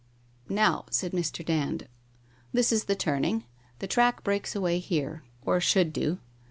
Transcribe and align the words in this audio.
'Now,' 0.49 0.85
said 0.89 1.11
Mr. 1.11 1.45
Dand,' 1.45 1.87
this 2.53 2.71
is 2.71 2.85
the 2.85 2.95
turning. 2.95 3.43
The 3.77 3.85
track 3.87 4.23
breaks 4.23 4.55
away 4.55 4.79
here, 4.79 5.21
or 5.43 5.59
should 5.61 5.93
do. 5.93 6.17